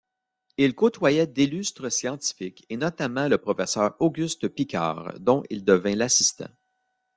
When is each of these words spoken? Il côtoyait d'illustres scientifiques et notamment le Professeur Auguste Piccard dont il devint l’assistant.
Il 0.57 0.73
côtoyait 0.73 1.27
d'illustres 1.27 1.91
scientifiques 1.91 2.65
et 2.71 2.77
notamment 2.77 3.27
le 3.27 3.37
Professeur 3.37 3.93
Auguste 3.99 4.47
Piccard 4.47 5.13
dont 5.19 5.43
il 5.51 5.63
devint 5.63 5.93
l’assistant. 5.95 6.49